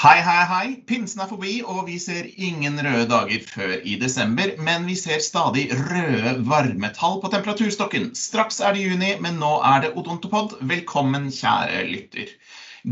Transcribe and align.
Hei, 0.00 0.22
hei, 0.24 0.44
hei. 0.48 0.68
Pinsen 0.88 1.20
er 1.20 1.28
forbi, 1.28 1.58
og 1.60 1.82
vi 1.84 1.98
ser 2.00 2.24
ingen 2.40 2.78
røde 2.80 3.02
dager 3.10 3.42
før 3.44 3.72
i 3.84 3.98
desember. 4.00 4.54
Men 4.64 4.86
vi 4.88 4.94
ser 4.96 5.20
stadig 5.20 5.66
røde 5.76 6.32
varmetall 6.48 7.18
på 7.20 7.28
temperaturstokken. 7.34 8.06
Straks 8.16 8.62
er 8.64 8.72
det 8.72 8.86
juni, 8.86 9.10
men 9.20 9.36
nå 9.42 9.50
er 9.72 9.84
det 9.84 9.90
Odontopod. 10.00 10.54
Velkommen, 10.70 11.26
kjære 11.36 11.82
lytter. 11.90 12.32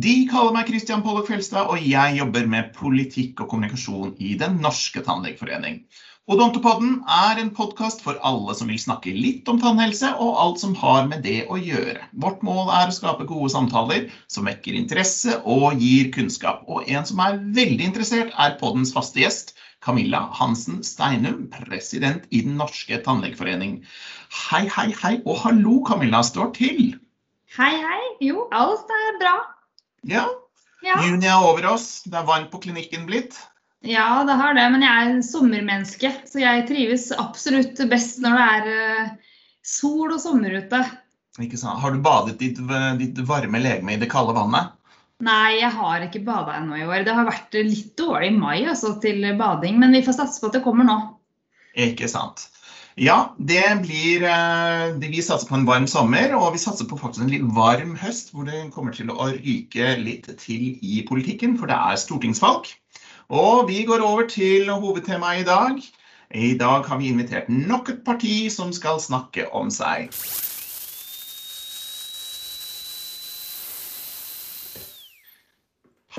De 0.04 0.14
kaller 0.28 0.52
meg 0.58 0.68
Christian 0.68 1.00
Pollock 1.06 1.30
Fjelstad, 1.32 1.72
og 1.72 1.80
jeg 1.80 2.18
jobber 2.20 2.52
med 2.56 2.74
politikk 2.76 3.40
og 3.40 3.54
kommunikasjon 3.54 4.12
i 4.20 4.34
Den 4.44 4.60
norske 4.66 5.00
tannlegeforening. 5.08 5.80
Odontopodden 6.28 6.98
er 7.08 7.38
en 7.40 7.54
podkast 7.56 8.02
for 8.04 8.18
alle 8.28 8.52
som 8.52 8.68
vil 8.68 8.76
snakke 8.76 9.14
litt 9.16 9.46
om 9.48 9.56
tannhelse 9.62 10.10
og 10.20 10.34
alt 10.36 10.60
som 10.60 10.74
har 10.76 11.06
med 11.08 11.22
det 11.24 11.46
å 11.48 11.56
gjøre. 11.56 12.02
Vårt 12.20 12.42
mål 12.44 12.68
er 12.76 12.90
å 12.90 12.92
skape 12.92 13.24
gode 13.30 13.48
samtaler 13.54 14.10
som 14.28 14.44
vekker 14.44 14.76
interesse 14.76 15.38
og 15.48 15.80
gir 15.80 16.10
kunnskap. 16.12 16.66
Og 16.68 16.84
en 16.84 17.08
som 17.08 17.24
er 17.24 17.40
veldig 17.56 17.88
interessert, 17.88 18.36
er 18.36 18.58
poddens 18.60 18.92
faste 18.92 19.22
gjest, 19.22 19.54
Camilla 19.80 20.26
Hansen 20.36 20.82
Steinum, 20.84 21.46
president 21.54 22.28
i 22.28 22.44
Den 22.44 22.60
norske 22.60 23.00
tannlegeforening. 23.08 23.78
Hei, 24.50 24.66
hei, 24.68 24.90
hei, 25.00 25.16
og 25.24 25.40
hallo, 25.46 25.80
Camilla. 25.88 26.20
Står 26.20 26.52
til? 26.60 26.98
Hei, 27.56 27.72
hei. 27.72 28.02
Jo, 28.28 28.50
alt 28.52 28.98
er 29.00 29.22
bra. 29.24 29.38
Ja. 30.04 30.28
Ja, 30.84 31.00
Juni 31.08 31.26
er 31.26 31.40
over 31.40 31.72
oss. 31.72 32.02
Det 32.04 32.20
er 32.20 32.28
varmt 32.28 32.52
på 32.52 32.60
klinikken 32.68 33.08
blitt. 33.08 33.40
Ja 33.86 34.24
det 34.26 34.38
har 34.40 34.54
det. 34.54 34.64
Men 34.74 34.82
jeg 34.82 34.94
er 34.94 35.12
en 35.12 35.22
sommermenneske, 35.26 36.12
så 36.26 36.42
jeg 36.42 36.66
trives 36.70 37.10
absolutt 37.14 37.78
best 37.90 38.22
når 38.24 38.38
det 38.38 38.48
er 38.54 38.72
eh, 38.72 39.12
sol 39.62 40.12
og 40.14 40.20
sommer 40.22 40.58
ute. 40.58 40.82
Ikke 41.38 41.60
sant? 41.60 41.78
Har 41.82 41.94
du 41.94 42.02
badet 42.02 42.38
ditt, 42.40 42.58
ditt 42.98 43.22
varme 43.28 43.60
legeme 43.62 43.94
i 43.94 44.00
det 44.00 44.10
kalde 44.10 44.34
vannet? 44.34 44.74
Nei, 45.22 45.58
jeg 45.58 45.70
har 45.74 46.02
ikke 46.04 46.22
bada 46.26 46.60
ennå 46.60 46.76
i 46.78 46.86
år. 46.86 47.02
Det 47.06 47.14
har 47.14 47.26
vært 47.26 47.56
litt 47.66 47.96
dårlig 47.98 48.30
i 48.30 48.36
mai 48.38 48.60
altså, 48.70 48.92
til 49.02 49.24
bading, 49.38 49.80
men 49.82 49.94
vi 49.94 50.04
får 50.06 50.14
satse 50.20 50.38
på 50.42 50.50
at 50.50 50.58
det 50.58 50.62
kommer 50.66 50.86
nå. 50.86 50.98
Ikke 51.78 52.06
sant. 52.10 52.46
Ja, 52.98 53.32
det 53.38 53.62
blir 53.84 54.24
eh, 54.26 54.94
det- 54.98 55.10
Vi 55.10 55.22
satser 55.22 55.46
på 55.46 55.54
en 55.54 55.66
varm 55.66 55.86
sommer, 55.86 56.34
og 56.34 56.52
vi 56.54 56.58
satser 56.58 56.86
på 56.86 56.98
faktisk 56.98 57.22
en 57.22 57.30
litt 57.30 57.46
varm 57.54 57.96
høst, 57.96 58.32
hvor 58.34 58.46
det 58.46 58.70
kommer 58.74 58.94
til 58.94 59.10
å 59.10 59.30
ryke 59.30 59.96
litt 60.02 60.26
til 60.38 60.78
i 60.82 61.02
politikken, 61.06 61.56
for 61.58 61.70
det 61.70 61.78
er 61.78 61.98
stortingsvalg. 61.98 62.66
Og 63.28 63.66
vi 63.68 63.82
går 63.84 64.00
over 64.00 64.24
til 64.24 64.70
hovedtemaet 64.72 65.42
i 65.42 65.44
dag. 65.44 65.80
I 66.34 66.54
dag 66.56 66.86
har 66.88 66.96
vi 66.96 67.10
invitert 67.12 67.48
nok 67.52 67.90
et 67.92 67.98
parti 68.04 68.48
som 68.48 68.72
skal 68.72 68.96
snakke 69.04 69.44
om 69.52 69.68
seg. 69.68 70.08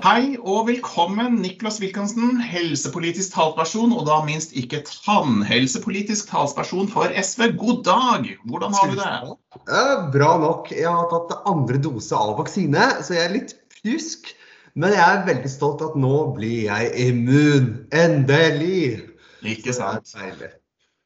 Hei 0.05 0.37
og 0.37 0.69
velkommen, 0.69 1.41
Niklas 1.41 1.81
Wilkinson, 1.81 2.37
helsepolitisk 2.45 3.33
talsperson, 3.33 3.89
og 3.89 4.05
da 4.05 4.21
minst 4.30 4.53
ikke 4.53 4.85
tannhelsepolitisk 4.85 6.30
talsperson 6.30 6.93
for 6.93 7.09
SV. 7.09 7.55
God 7.57 7.81
dag! 7.89 8.35
Hvordan 8.45 8.77
har 8.77 8.93
du 8.93 8.99
det? 9.02 9.89
Bra 10.13 10.35
nok. 10.45 10.69
Jeg 10.77 10.93
har 10.93 11.09
tatt 11.09 11.39
andre 11.49 11.81
dose 11.81 12.13
av 12.13 12.37
vaksine, 12.37 12.91
så 13.02 13.17
jeg 13.17 13.25
er 13.25 13.39
litt 13.41 13.57
pjusk. 13.81 14.35
Men 14.80 14.95
jeg 14.95 15.03
er 15.03 15.27
veldig 15.27 15.49
stolt 15.52 15.81
at 15.83 15.95
nå 15.99 16.16
blir 16.38 16.69
jeg 16.69 16.91
immun. 17.09 17.69
Endelig! 17.95 19.02
Ikke 19.44 19.73
sant? 19.75 20.13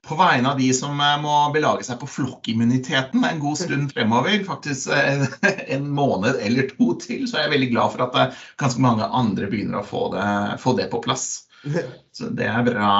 På 0.04 0.18
vegne 0.20 0.52
av 0.52 0.60
de 0.60 0.68
som 0.76 1.00
eh, 1.00 1.16
må 1.24 1.34
belage 1.56 1.86
seg 1.88 1.98
på 2.02 2.10
flokkimmuniteten 2.12 3.24
en 3.24 3.42
god 3.42 3.58
stund 3.62 3.94
fremover, 3.96 4.36
faktisk 4.46 4.92
eh, 4.94 5.26
en 5.78 5.90
måned 5.96 6.42
eller 6.44 6.70
to 6.74 6.92
til, 7.02 7.26
så 7.30 7.40
er 7.40 7.48
jeg 7.48 7.54
veldig 7.56 7.72
glad 7.72 7.96
for 7.96 8.06
at 8.06 8.20
eh, 8.20 8.42
ganske 8.62 8.84
mange 8.84 9.08
andre 9.08 9.50
begynner 9.50 9.80
å 9.80 9.88
få 9.88 10.06
det, 10.14 10.28
få 10.62 10.76
det 10.78 10.90
på 10.94 11.02
plass. 11.06 11.28
Så 12.14 12.30
det 12.36 12.50
er 12.52 12.66
bra. 12.68 12.94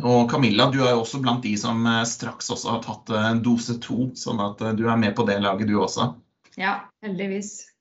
Og 0.00 0.30
Camilla, 0.30 0.70
du 0.72 0.80
er 0.80 0.94
jo 0.94 1.02
også 1.02 1.20
blant 1.20 1.44
de 1.44 1.52
som 1.60 1.84
straks 2.08 2.48
også 2.54 2.72
har 2.72 2.80
tatt 2.86 3.12
dose 3.44 3.76
to, 3.82 4.08
sånn 4.18 4.40
at 4.42 4.62
du 4.78 4.86
er 4.88 4.98
med 4.98 5.14
på 5.18 5.26
det 5.28 5.36
laget 5.44 5.68
du 5.68 5.76
også. 5.76 6.08
Ja, 6.56 6.78
heldigvis. 7.04 7.75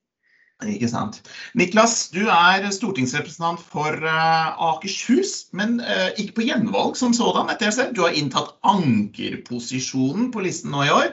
Ikke 0.64 0.88
sant. 0.88 1.18
Niklas, 1.60 1.98
du 2.16 2.30
er 2.32 2.64
stortingsrepresentant 2.72 3.60
for 3.60 3.92
eh, 3.92 4.62
Akershus, 4.64 5.50
men 5.52 5.82
eh, 5.84 6.14
ikke 6.22 6.38
på 6.38 6.46
gjenvalg 6.48 6.96
som 6.96 7.12
sådan. 7.14 7.50
etter 7.52 7.68
jeg 7.68 7.76
ser. 7.76 7.90
Du 7.92 8.06
har 8.06 8.16
inntatt 8.16 8.54
ankerposisjonen 8.64 10.30
på 10.32 10.46
listen 10.46 10.72
nå 10.72 10.86
i 10.86 10.94
år, 10.96 11.10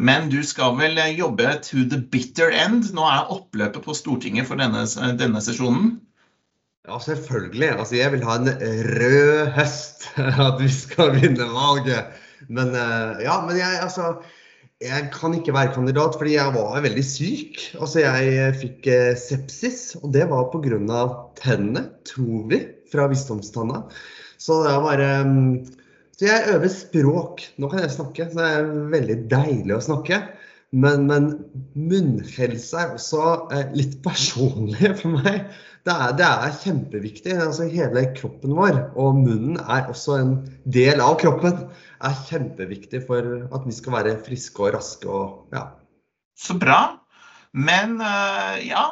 men 0.00 0.30
du 0.32 0.38
skal 0.40 0.78
vel 0.80 0.96
eh, 1.02 1.12
jobbe 1.18 1.58
to 1.66 1.84
the 1.84 2.00
bitter 2.00 2.48
end. 2.48 2.88
Nå 2.96 3.04
er 3.10 3.28
oppløpet 3.36 3.84
på 3.84 3.96
Stortinget 3.98 4.48
for 4.48 4.56
denne, 4.62 4.86
denne 5.20 5.44
sesjonen. 5.44 5.98
Ja, 6.88 6.96
selvfølgelig. 7.02 7.74
Altså, 7.76 7.98
jeg 8.00 8.14
vil 8.16 8.24
ha 8.24 8.38
en 8.40 8.48
rød 8.96 9.52
høst. 9.58 10.08
At 10.48 10.56
vi 10.62 10.72
skal 10.72 11.12
vinne 11.18 11.52
valget. 11.52 12.16
Men 12.48 12.72
ja, 13.20 13.40
men 13.44 13.56
jeg 13.58 13.80
altså 13.82 14.14
jeg 14.84 15.08
kan 15.14 15.32
ikke 15.32 15.54
være 15.56 15.72
kandidat 15.72 16.18
fordi 16.18 16.34
jeg 16.34 16.52
var 16.52 16.82
veldig 16.84 17.04
syk. 17.04 17.60
Altså, 17.80 18.02
jeg 18.02 18.32
eh, 18.36 18.58
fikk 18.60 18.88
eh, 18.92 19.14
sepsis, 19.16 19.96
og 20.02 20.12
det 20.12 20.26
var 20.28 20.50
pga. 20.52 21.00
tennene, 21.40 21.86
tror 22.04 22.44
vi, 22.50 22.60
fra 22.92 23.08
visdomstanna. 23.08 23.86
Så 24.38 24.62
det 24.66 24.76
bare 24.84 25.24
mm, 25.24 25.66
Så 26.18 26.26
jeg 26.28 26.48
øver 26.52 26.68
språk. 26.68 27.42
Nå 27.56 27.68
kan 27.68 27.80
jeg 27.80 27.96
snakke, 27.96 28.28
så 28.28 28.36
det 28.36 28.50
er 28.52 28.70
veldig 28.92 29.16
deilig 29.32 29.76
å 29.76 29.84
snakke. 29.84 30.20
Men, 30.74 31.06
men 31.06 31.28
munnhelse 31.78 32.80
er 32.80 32.96
også 32.96 33.22
eh, 33.54 33.70
litt 33.76 34.00
personlig 34.04 34.96
for 35.00 35.14
meg. 35.20 35.46
Det 35.86 35.94
er, 35.94 36.14
det 36.18 36.26
er 36.26 36.58
kjempeviktig. 36.64 37.34
altså 37.38 37.68
Hele 37.70 38.02
kroppen 38.16 38.56
vår, 38.58 38.80
og 38.98 39.20
munnen 39.20 39.60
er 39.62 39.86
også 39.92 40.18
en 40.18 40.36
del 40.64 41.00
av 41.04 41.14
kroppen, 41.22 41.68
er 42.02 42.22
kjempeviktig 42.26 43.04
for 43.06 43.46
at 43.46 43.66
vi 43.66 43.74
skal 43.74 43.94
være 44.00 44.16
friske 44.26 44.62
og 44.62 44.74
raske. 44.74 45.08
og 45.08 45.54
ja. 45.54 45.68
Så 46.36 46.58
bra. 46.58 46.80
Men 47.56 48.00
eh, 48.04 48.66
ja, 48.68 48.84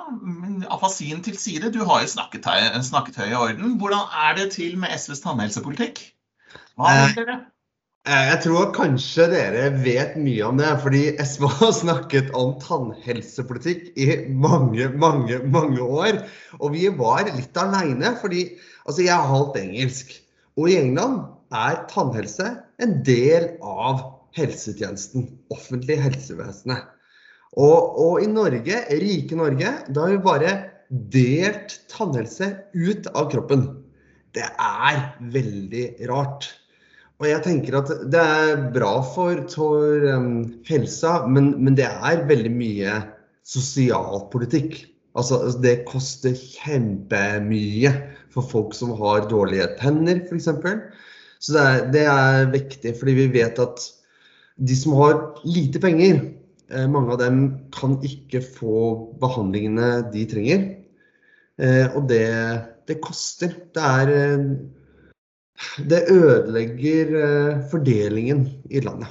afasien 0.72 1.20
til 1.26 1.36
side. 1.36 1.72
Du 1.74 1.82
har 1.84 2.04
jo 2.04 2.12
snakket 2.14 2.46
snakket 2.86 3.18
høy 3.20 3.32
i 3.32 3.40
orden. 3.40 3.74
Hvordan 3.82 4.06
er 4.28 4.38
det 4.38 4.52
til 4.54 4.78
med 4.78 4.94
SVs 4.96 5.20
tannhelsepolitikk? 5.26 6.00
Hva 6.78 6.94
vil 6.94 7.18
dere? 7.18 7.36
Eh, 7.42 7.50
Jeg 8.04 8.40
tror 8.44 8.66
kanskje 8.76 9.24
dere 9.32 9.68
vet 9.80 10.18
mye 10.20 10.42
om 10.44 10.58
det, 10.60 10.68
fordi 10.82 11.14
SV 11.24 11.44
har 11.48 11.70
snakket 11.72 12.26
om 12.36 12.50
tannhelsepolitikk 12.60 13.86
i 13.96 14.08
mange, 14.28 14.90
mange, 15.00 15.38
mange 15.48 15.80
år. 15.80 16.18
Og 16.60 16.74
vi 16.74 16.90
var 16.92 17.22
litt 17.30 17.56
aleine, 17.56 18.10
fordi 18.20 18.42
altså 18.84 19.06
jeg 19.06 19.14
er 19.14 19.30
halvt 19.30 19.56
engelsk. 19.56 20.12
Og 20.60 20.68
i 20.68 20.76
England 20.82 21.22
er 21.56 21.80
tannhelse 21.88 22.50
en 22.84 22.92
del 23.06 23.46
av 23.64 24.02
helsetjenesten. 24.36 25.24
Offentlig 25.54 25.96
helsevesenet. 26.02 26.84
Og, 27.56 27.96
og 28.04 28.20
i 28.20 28.28
Norge, 28.28 28.82
rike 29.00 29.38
Norge, 29.38 29.70
da 29.88 30.04
har 30.04 30.12
vi 30.12 30.20
bare 30.28 30.52
delt 31.14 31.78
tannhelse 31.88 32.50
ut 32.76 33.08
av 33.14 33.32
kroppen. 33.32 33.64
Det 34.36 34.44
er 34.44 35.00
veldig 35.32 35.86
rart. 36.12 36.50
Og 37.24 37.30
jeg 37.30 37.40
tenker 37.40 37.78
at 37.78 37.90
det 38.12 38.20
er 38.20 38.66
bra 38.74 38.98
for, 39.14 39.38
for 39.48 40.02
um, 40.12 40.42
helsa, 40.68 41.22
men, 41.24 41.54
men 41.64 41.76
det 41.78 41.86
er 41.88 42.26
veldig 42.28 42.52
mye 42.52 42.98
sosialpolitikk. 43.48 44.82
Altså, 45.16 45.38
det 45.62 45.86
koster 45.88 46.34
kjempemye 46.36 47.94
for 48.34 48.44
folk 48.44 48.76
som 48.76 48.92
har 48.98 49.24
dårlige 49.30 49.70
tenner, 49.80 50.20
f.eks. 50.28 50.50
Så 51.40 51.56
det 51.56 51.64
er, 51.64 51.88
det 51.94 52.04
er 52.12 52.52
viktig, 52.52 52.92
fordi 53.00 53.16
vi 53.22 53.26
vet 53.38 53.60
at 53.62 53.88
de 54.60 54.76
som 54.76 54.98
har 55.00 55.16
lite 55.48 55.80
penger, 55.80 56.20
eh, 56.68 56.86
mange 56.90 57.16
av 57.16 57.22
dem 57.24 57.42
kan 57.72 57.96
ikke 58.04 58.44
få 58.44 58.78
behandlingene 59.22 60.10
de 60.12 60.28
trenger. 60.28 60.64
Eh, 61.56 61.88
og 61.94 62.04
det, 62.12 62.26
det 62.90 63.00
koster. 63.00 63.56
Det 63.72 63.92
er 63.96 64.12
eh, 64.12 64.48
det 65.78 66.04
ødelegger 66.10 67.14
eh, 67.20 67.62
fordelingen 67.70 68.46
i 68.70 68.82
landet. 68.84 69.08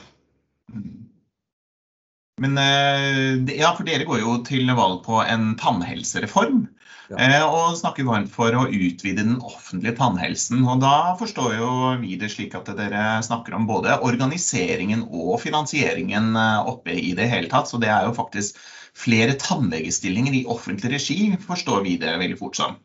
Men 2.41 2.57
eh, 2.57 3.57
ja, 3.59 3.73
for 3.77 3.87
dere 3.87 4.07
går 4.07 4.23
jo 4.23 4.37
til 4.47 4.71
valg 4.75 5.03
på 5.05 5.21
en 5.23 5.53
tannhelsereform. 5.59 6.65
Ja. 7.11 7.17
eh, 7.19 7.43
Og 7.45 7.77
snakker 7.79 8.07
varmt 8.07 8.31
for 8.33 8.55
å 8.57 8.65
utvide 8.67 9.21
den 9.21 9.37
offentlige 9.39 9.95
tannhelsen. 9.99 10.63
Og 10.67 10.81
da 10.83 11.13
forstår 11.19 11.57
jo 11.59 11.71
vi 12.03 12.17
det 12.19 12.31
slik 12.33 12.55
at 12.59 12.71
dere 12.75 13.21
snakker 13.25 13.55
om 13.55 13.67
både 13.69 13.99
organiseringen 14.03 15.05
og 15.09 15.37
finansieringen 15.43 16.33
oppe 16.35 16.95
i 16.97 17.13
det 17.17 17.29
hele 17.31 17.51
tatt. 17.51 17.69
Så 17.69 17.79
det 17.79 17.91
er 17.93 18.07
jo 18.07 18.17
faktisk 18.17 18.59
flere 18.93 19.37
tannlegestillinger 19.41 20.35
i 20.37 20.47
offentlig 20.49 20.95
regi, 20.97 21.19
forstår 21.41 21.85
vi 21.85 21.95
det 22.01 22.17
veldig 22.21 22.39
fort 22.39 22.59
som. 22.59 22.75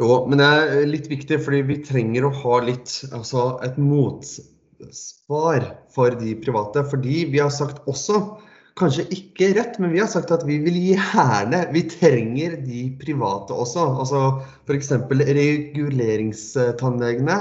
Jo, 0.00 0.22
men 0.24 0.40
det 0.40 0.46
er 0.48 0.86
litt 0.88 1.04
viktig, 1.10 1.36
fordi 1.44 1.58
vi 1.68 1.74
trenger 1.84 2.24
å 2.24 2.30
ha 2.42 2.60
litt, 2.64 2.92
altså 3.12 3.60
et 3.66 3.74
motsvar 3.76 5.66
for 5.92 6.10
de 6.16 6.32
private. 6.40 6.80
Fordi 6.88 7.26
vi 7.32 7.38
har 7.42 7.50
sagt 7.52 7.82
også 7.90 8.38
kanskje 8.80 9.04
ikke 9.12 9.54
rett, 9.58 9.76
men 9.82 9.92
vi 9.92 10.00
har 10.00 10.08
sagt 10.08 10.30
at 10.32 10.46
vi 10.48 10.56
vil 10.64 10.76
gjerne 10.94 11.68
Vi 11.74 11.82
trenger 11.92 12.56
de 12.64 12.96
private 13.00 13.52
også. 13.52 13.80
Altså 14.00 14.40
F.eks. 14.64 14.90
reguleringstannlegene. 15.12 17.36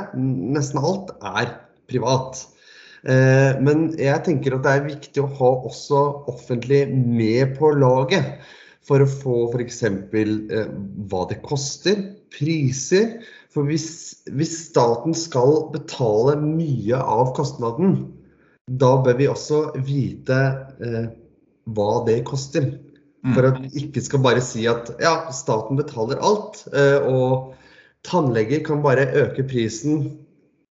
Nesten 0.58 0.80
alt 0.84 1.10
er 1.24 1.48
privat. 1.88 2.48
Eh, 3.08 3.56
men 3.64 3.96
jeg 3.98 4.24
tenker 4.28 4.56
at 4.58 4.64
det 4.66 4.72
er 4.76 4.90
viktig 4.92 5.22
å 5.24 5.34
ha 5.40 5.52
også 5.72 6.00
offentlig 6.32 6.88
med 6.92 7.56
på 7.58 7.72
laget. 7.80 8.26
For 8.86 9.00
å 9.00 9.08
få 9.08 9.54
f.eks. 9.54 9.84
Eh, 9.88 10.68
hva 11.08 11.22
det 11.30 11.40
koster, 11.46 12.21
priser. 12.34 13.20
For 13.52 13.68
hvis, 13.68 13.88
hvis 14.32 14.54
staten 14.70 15.16
skal 15.18 15.68
betale 15.74 16.38
mye 16.40 17.00
av 17.00 17.34
kostnaden, 17.36 17.98
da 18.72 18.94
bør 19.04 19.18
vi 19.20 19.28
også 19.28 19.64
vite 19.84 20.40
eh, 20.80 21.10
hva 21.76 21.92
det 22.08 22.22
koster. 22.30 22.70
Mm. 23.22 23.34
For 23.36 23.48
at 23.50 23.60
vi 23.62 23.84
ikke 23.84 24.04
skal 24.06 24.24
bare 24.24 24.44
si 24.44 24.64
at 24.70 24.94
ja, 25.04 25.18
staten 25.36 25.80
betaler 25.80 26.22
alt, 26.24 26.64
eh, 26.72 27.04
og 27.06 27.52
tannleger 28.08 28.64
kan 28.66 28.82
bare 28.86 29.10
øke 29.26 29.46
prisen 29.50 30.08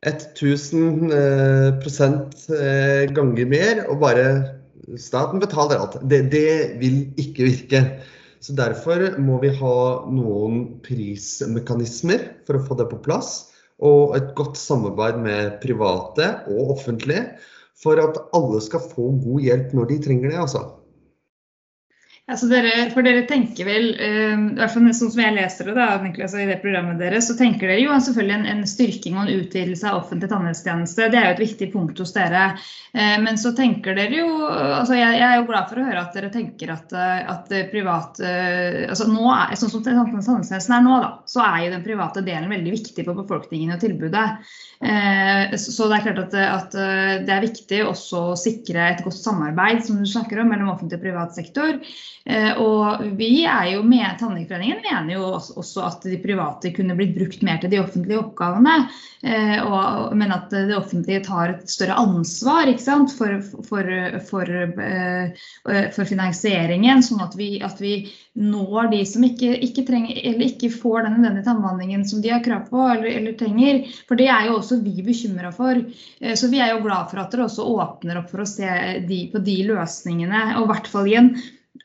1000 0.06 1.10
eh, 1.12 1.66
eh, 1.74 3.14
ganger 3.14 3.50
mer, 3.50 3.82
og 3.88 3.98
bare 4.00 4.28
staten 4.96 5.42
betaler 5.42 5.82
alt. 5.82 5.98
Det, 6.10 6.28
det 6.32 6.78
vil 6.80 7.08
ikke 7.18 7.50
virke. 7.50 7.82
Så 8.40 8.54
Derfor 8.54 9.18
må 9.18 9.40
vi 9.42 9.50
ha 9.58 9.76
noen 10.14 10.80
prismekanismer 10.84 12.28
for 12.46 12.58
å 12.58 12.64
få 12.66 12.76
det 12.78 12.88
på 12.92 13.00
plass. 13.02 13.50
Og 13.78 14.14
et 14.18 14.32
godt 14.38 14.58
samarbeid 14.58 15.18
med 15.22 15.58
private 15.62 16.28
og 16.50 16.74
offentlige 16.76 17.24
for 17.78 18.00
at 18.02 18.18
alle 18.34 18.60
skal 18.62 18.82
få 18.82 19.10
god 19.22 19.42
hjelp 19.44 19.74
når 19.74 19.90
de 19.92 19.98
trenger 20.06 20.32
det. 20.32 20.38
altså. 20.42 20.64
Altså 22.28 22.44
dere, 22.50 22.90
for 22.92 23.06
dere 23.06 23.22
tenker 23.24 23.64
vel, 23.64 23.86
uh, 23.96 24.34
i 24.36 24.56
hvert 24.58 24.72
fall 24.74 24.90
sånn 24.92 25.12
som 25.14 25.20
jeg 25.22 25.32
leser 25.32 25.70
det 25.70 25.76
da, 25.78 25.86
Niklas, 26.02 26.34
i 26.36 26.44
det 26.44 26.58
programmet 26.60 27.00
deres, 27.00 27.24
så 27.30 27.36
tenker 27.38 27.70
dere 27.70 27.86
jo 27.86 27.94
selvfølgelig 28.04 28.34
en, 28.36 28.48
en 28.52 28.66
styrking 28.68 29.16
og 29.16 29.22
en 29.22 29.38
utvidelse 29.46 29.88
av 29.88 30.02
offentlig 30.02 30.28
tannhelsetjeneste. 30.28 31.06
Det 31.08 31.16
er 31.16 31.30
jo 31.30 31.36
et 31.38 31.40
viktig 31.46 31.70
punkt 31.72 32.02
hos 32.04 32.12
dere. 32.12 32.50
Uh, 32.92 33.16
men 33.24 33.40
så 33.40 33.54
tenker 33.56 33.96
dere 33.96 34.20
jo 34.20 34.28
altså 34.44 34.98
jeg, 34.98 35.14
jeg, 35.16 35.24
er 35.24 35.40
jo 35.40 35.46
glad 35.48 35.70
for 35.70 35.80
å 35.80 35.86
høre 35.86 36.02
at 36.02 36.18
dere 36.18 36.30
tenker 36.34 36.74
at, 36.74 36.92
at 37.32 37.54
privat 37.72 38.20
uh, 38.20 38.84
altså 38.88 39.08
nå 39.08 39.24
er, 39.32 39.56
Sånn 39.58 39.72
som 39.72 39.82
tannhelsetjenesten 39.82 40.76
er 40.76 40.84
nå, 40.84 41.00
da, 41.00 41.10
så 41.26 41.40
er 41.46 41.64
jo 41.64 41.72
den 41.78 41.86
private 41.86 42.20
delen 42.26 42.52
veldig 42.52 42.76
viktig 42.76 43.06
på 43.08 43.16
befolkningen 43.22 43.72
og 43.74 43.80
tilbudet. 43.82 44.26
Så 45.58 45.88
det 45.90 45.96
er 45.96 46.04
klart 46.04 46.20
at, 46.22 46.36
at, 46.38 46.76
det 47.26 47.32
er 47.34 47.42
viktig 47.42 47.80
også 47.82 48.20
å 48.30 48.36
sikre 48.38 48.84
et 48.92 49.02
godt 49.02 49.18
samarbeid 49.18 49.82
som 49.82 49.98
du 49.98 50.06
snakker 50.06 50.38
om, 50.38 50.52
mellom 50.52 50.70
offentlig 50.70 51.00
og 51.00 51.06
privat 51.08 51.34
sektor. 51.34 51.80
Eh, 52.28 52.58
og 52.60 53.04
vi 53.16 53.44
er 53.48 53.70
jo 53.72 53.82
med, 53.86 54.04
Tannlegeforeningen 54.20 54.82
mener 54.84 55.14
jo 55.14 55.30
også 55.38 55.84
at 55.86 56.02
de 56.04 56.18
private 56.20 56.74
kunne 56.76 56.96
blitt 56.98 57.14
brukt 57.16 57.44
mer 57.46 57.60
til 57.62 57.72
de 57.72 57.80
offentlige 57.80 58.20
oppgavene. 58.20 58.74
Eh, 59.24 59.56
og, 59.64 60.12
men 60.18 60.34
at 60.34 60.52
det 60.52 60.76
offentlige 60.76 61.24
tar 61.26 61.54
et 61.54 61.72
større 61.72 61.96
ansvar 61.98 62.68
for, 62.78 63.40
for, 63.70 63.90
for, 64.28 64.52
eh, 64.52 65.48
for, 65.96 66.04
finansieringen. 66.04 67.02
Sånn 67.02 67.24
at 67.24 67.36
vi, 67.38 67.50
at 67.64 67.80
vi 67.80 67.94
når 68.38 68.92
de 68.92 69.02
som 69.08 69.24
ikke, 69.24 69.54
ikke, 69.64 69.86
trenger, 69.88 70.20
ikke 70.44 70.70
får 70.70 71.06
den 71.06 71.16
nødvendige 71.18 71.48
tannbehandlingen 71.48 72.04
som 72.06 72.22
de 72.22 72.34
har 72.34 72.44
krav 72.44 72.68
på 72.68 72.84
eller, 72.92 73.08
eller, 73.08 73.38
trenger. 73.40 73.86
For 74.06 74.20
det 74.20 74.28
er 74.30 74.50
jo 74.50 74.58
også 74.60 74.82
vi 74.84 75.00
bekymra 75.06 75.50
for. 75.54 75.80
Så 76.38 76.50
vi 76.52 76.60
er 76.62 76.74
jo 76.74 76.84
glad 76.84 77.08
for 77.10 77.22
at 77.22 77.32
dere 77.32 77.48
også 77.48 77.66
åpner 77.72 78.20
opp 78.20 78.30
for 78.30 78.44
å 78.44 78.48
se 78.48 78.68
de, 79.08 79.24
på 79.32 79.42
de 79.42 79.62
løsningene. 79.72 80.44
Og 80.60 80.68
i 80.68 80.70
hvert 80.74 80.92
fall 80.92 81.08
igjen 81.10 81.32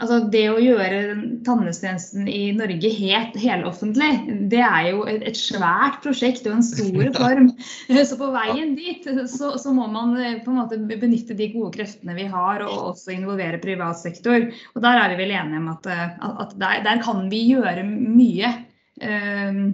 altså 0.01 0.19
det 0.33 0.43
å 0.51 0.61
gjøre 0.61 0.99
tannhelsetjenesten 1.45 2.27
i 2.29 2.41
Norge 2.57 2.89
helt 2.95 3.37
heloffentlig, 3.39 4.09
det 4.51 4.61
er 4.63 4.89
jo 4.89 5.03
et, 5.09 5.23
et, 5.29 5.37
svært 5.37 5.99
prosjekt 6.05 6.47
og 6.49 6.57
en 6.57 6.65
stor 6.65 6.97
reform. 7.09 7.51
Så 7.89 8.17
på 8.19 8.29
veien 8.33 8.75
dit 8.77 9.05
så, 9.05 9.53
så, 9.61 9.73
må 9.75 9.87
man 9.93 10.15
eh, 10.17 10.39
på 10.43 10.53
en 10.53 10.59
måte 10.61 10.79
benytte 10.81 11.37
de 11.37 11.49
gode 11.53 11.73
kreftene 11.77 12.17
vi 12.17 12.27
har, 12.31 12.65
og 12.65 12.93
også 12.93 13.15
involvere 13.15 13.61
privat 13.63 13.99
sektor. 14.01 14.49
Og 14.73 14.85
der 14.85 15.01
er 15.01 15.13
vi 15.13 15.21
vel 15.23 15.35
enige 15.35 15.61
om 15.61 15.71
at, 15.75 15.89
eh, 15.89 16.05
at 16.45 16.55
der, 16.57 16.83
der, 16.87 17.01
kan 17.03 17.25
vi 17.31 17.43
gjøre 17.51 17.83
mye 17.87 18.53
um, 19.01 19.65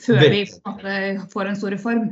før 0.00 0.26
vi 0.26 0.42
en 0.44 0.60
måte, 0.66 0.94
får 1.32 1.50
en 1.50 1.58
stor 1.58 1.74
reform. 1.76 2.10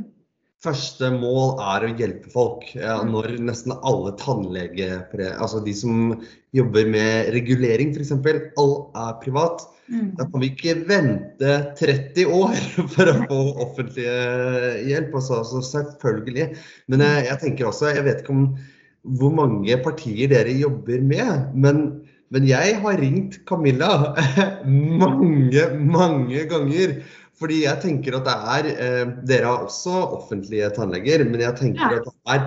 Første 0.63 1.09
mål 1.11 1.57
er 1.59 1.83
å 1.83 1.91
hjelpe 1.99 2.31
folk. 2.31 2.65
Ja, 2.77 3.01
mm. 3.01 3.11
når 3.11 3.33
nesten 3.49 3.75
alle 3.83 4.13
tannleger, 4.21 5.01
altså 5.35 5.59
de 5.65 5.73
som 5.75 6.13
jobber 6.55 6.87
med 6.87 7.33
regulering 7.35 7.91
f.eks., 7.91 8.13
all 8.61 8.75
er 8.95 9.17
privat, 9.19 9.65
mm. 9.91 10.13
da 10.19 10.27
kan 10.29 10.43
vi 10.43 10.51
ikke 10.53 10.77
vente 10.87 11.57
30 11.81 12.31
år 12.37 12.55
for 12.95 13.11
å 13.11 13.17
få 13.25 13.41
offentlig 13.65 14.07
hjelp. 14.07 15.11
Altså, 15.19 15.41
altså 15.41 15.65
selvfølgelig. 15.67 16.47
Men 16.87 17.03
jeg, 17.09 17.27
jeg, 17.27 17.41
tenker 17.43 17.67
også, 17.67 17.91
jeg 17.91 18.07
vet 18.07 18.23
ikke 18.23 18.37
om 18.37 18.47
hvor 19.19 19.35
mange 19.35 19.75
partier 19.83 20.31
dere 20.31 20.55
jobber 20.61 21.03
med. 21.03 21.51
men 21.53 21.85
men 22.33 22.47
jeg 22.49 22.77
har 22.81 22.97
ringt 22.97 23.35
Camilla 23.45 24.15
mange, 25.03 25.65
mange 25.77 26.47
ganger 26.49 26.95
fordi 27.43 27.63
jeg 27.65 27.81
tenker 27.83 28.15
at 28.15 28.27
det 28.27 28.35
er 28.55 28.67
eh, 28.71 29.09
Dere 29.27 29.49
har 29.49 29.65
også 29.65 29.93
offentlige 30.15 30.69
tannleger, 30.77 31.25
men 31.27 31.43
jeg 31.43 31.57
tenker 31.59 31.97
ja. 31.97 31.99
at 31.99 32.07
det 32.07 32.35
er 32.37 32.45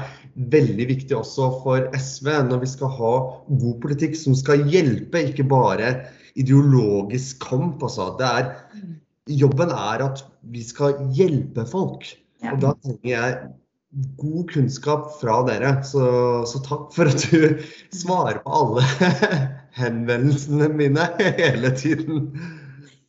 veldig 0.57 0.87
viktig 0.89 1.17
også 1.19 1.51
for 1.65 1.89
SV 1.97 2.31
når 2.49 2.63
vi 2.65 2.71
skal 2.71 2.93
ha 2.97 3.15
god 3.51 3.77
politikk 3.85 4.17
som 4.17 4.37
skal 4.39 4.65
hjelpe, 4.73 5.27
ikke 5.31 5.45
bare 5.49 5.93
ideologisk 6.37 7.45
kamp. 7.45 7.85
Altså. 7.85 8.15
Det 8.17 8.27
er, 8.29 8.51
jobben 9.29 9.73
er 9.75 10.09
at 10.09 10.25
vi 10.53 10.65
skal 10.65 10.97
hjelpe 11.17 11.67
folk. 11.69 12.09
Ja. 12.45 12.55
Og 12.55 12.65
da 12.65 12.75
trenger 12.81 13.13
jeg 13.13 13.39
god 14.21 14.51
kunnskap 14.53 15.09
fra 15.21 15.41
dere. 15.49 15.79
Så, 15.85 16.05
så 16.49 16.61
takk 16.65 16.89
for 16.97 17.13
at 17.13 17.29
du 17.31 17.65
svarer 18.03 18.41
på 18.45 18.61
alle 18.61 18.85
henvendelsene 19.81 20.71
mine 20.73 21.11
hele 21.21 21.73
tiden. 21.77 22.31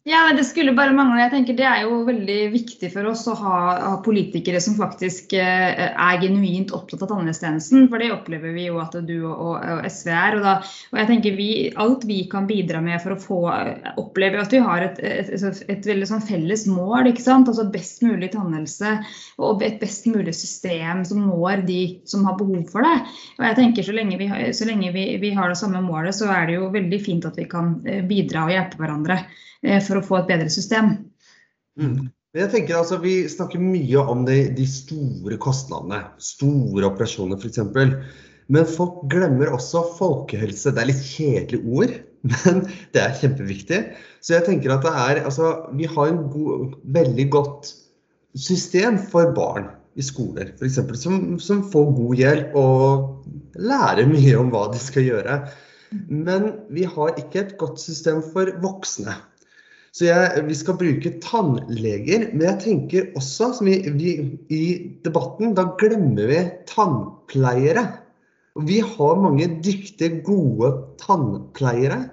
Ja, 0.08 0.32
Det 0.38 0.44
skulle 0.48 0.72
bare 0.72 0.94
mangle. 0.96 1.20
Jeg 1.20 1.32
tenker 1.34 1.56
Det 1.58 1.66
er 1.68 1.82
jo 1.84 1.98
veldig 2.08 2.36
viktig 2.54 2.90
for 2.94 3.10
oss 3.10 3.26
å 3.28 3.34
ha, 3.42 3.56
ha 3.82 3.96
politikere 4.06 4.62
som 4.64 4.78
faktisk 4.78 5.34
eh, 5.36 5.82
er 5.92 6.22
genuint 6.22 6.72
opptatt 6.72 7.02
av 7.04 7.10
tannhelsetjenesten. 7.12 7.90
For 7.92 8.00
det 8.00 8.14
opplever 8.16 8.54
vi 8.56 8.70
jo 8.70 8.78
at 8.80 8.96
du 9.04 9.18
og, 9.28 9.58
og 9.60 9.82
SV 9.84 10.12
er. 10.16 10.38
Og, 10.38 10.46
da, 10.46 10.54
og 10.94 11.02
jeg 11.02 11.10
tenker 11.10 11.36
vi, 11.36 11.50
Alt 11.84 12.06
vi 12.08 12.22
kan 12.32 12.48
bidra 12.48 12.80
med 12.86 13.04
for 13.04 13.18
å 13.18 13.20
få 13.20 13.40
oppleve 14.00 14.40
at 14.40 14.56
vi 14.56 14.62
har 14.64 14.86
et, 14.86 15.02
et, 15.04 15.34
et, 15.36 15.60
et 15.76 15.90
veldig 15.92 16.08
sånn 16.14 16.24
felles 16.30 16.64
mål. 16.72 17.12
ikke 17.12 17.26
sant? 17.26 17.52
Altså 17.52 17.68
Best 17.74 18.00
mulig 18.08 18.32
tannhelse 18.32 18.94
og 19.44 19.66
et 19.68 19.76
best 19.82 20.08
mulig 20.08 20.32
system 20.40 21.04
som 21.10 21.26
når 21.28 21.66
de 21.68 21.82
som 22.08 22.24
har 22.30 22.40
behov 22.40 22.64
for 22.72 22.88
det. 22.88 22.96
Og 23.42 23.44
jeg 23.50 23.60
tenker 23.60 23.90
Så 23.90 23.98
lenge 24.00 24.22
vi, 24.24 24.32
så 24.56 24.70
lenge 24.72 24.96
vi, 24.96 25.10
vi 25.20 25.36
har 25.36 25.52
det 25.52 25.60
samme 25.60 25.84
målet, 25.84 26.16
så 26.16 26.32
er 26.32 26.48
det 26.48 26.56
jo 26.62 26.72
veldig 26.72 27.02
fint 27.04 27.28
at 27.28 27.36
vi 27.36 27.50
kan 27.52 27.76
eh, 27.84 28.06
bidra 28.08 28.48
og 28.48 28.56
hjelpe 28.56 28.80
hverandre. 28.80 29.20
Eh, 29.66 29.82
for 29.84 30.00
å 30.00 30.06
få 30.06 30.22
et 30.22 30.30
bedre 30.32 30.50
system. 30.54 30.96
Mm. 31.80 32.10
Jeg 32.38 32.52
tenker 32.54 32.78
altså, 32.78 33.00
Vi 33.02 33.22
snakker 33.32 33.62
mye 33.62 34.04
om 34.12 34.26
de, 34.28 34.44
de 34.54 34.66
store 34.70 35.38
kostnadene, 35.42 36.04
store 36.22 36.90
operasjoner 36.90 37.40
f.eks. 37.40 37.62
Men 38.54 38.68
folk 38.70 39.02
glemmer 39.12 39.52
også 39.56 39.84
folkehelse. 39.98 40.72
Det 40.76 40.84
er 40.84 40.92
litt 40.92 41.04
kjedelig 41.04 41.64
ord, 41.66 41.96
men 42.34 42.62
det 42.96 43.04
er 43.04 43.18
kjempeviktig. 43.22 43.82
Så 44.22 44.38
jeg 44.38 44.48
tenker 44.48 44.76
at 44.76 44.86
det 44.86 44.94
er, 44.94 45.24
altså, 45.28 45.52
vi 45.78 45.90
har 45.90 46.12
en 46.12 46.24
god, 46.32 46.78
veldig 46.96 47.28
godt 47.34 47.74
system 48.38 49.00
for 49.02 49.34
barn 49.36 49.72
i 49.98 50.06
skoler, 50.06 50.52
f.eks. 50.60 50.78
Som, 51.02 51.22
som 51.42 51.64
får 51.72 51.90
god 51.98 52.20
hjelp 52.22 52.60
og 52.60 53.58
lærer 53.58 54.06
mye 54.10 54.36
om 54.38 54.52
hva 54.54 54.68
de 54.74 54.82
skal 54.82 55.08
gjøre. 55.08 55.40
Men 56.12 56.52
vi 56.74 56.86
har 56.86 57.18
ikke 57.18 57.42
et 57.42 57.58
godt 57.60 57.82
system 57.82 58.22
for 58.34 58.52
voksne. 58.62 59.16
Så 59.98 60.06
jeg, 60.06 60.42
vi 60.46 60.54
skal 60.54 60.76
bruke 60.78 61.10
tannleger, 61.24 62.28
men 62.30 62.44
jeg 62.46 62.62
tenker 62.62 63.08
også, 63.18 63.48
som 63.58 63.66
vi, 63.66 63.80
vi, 63.98 64.12
i 64.54 64.66
debatten, 65.06 65.56
da 65.58 65.72
glemmer 65.80 66.30
vi 66.30 66.42
tannpleiere. 66.70 67.86
Vi 68.68 68.78
har 68.86 69.24
mange 69.24 69.48
dyktige, 69.66 70.20
gode 70.26 70.70
tannpleiere 71.02 72.04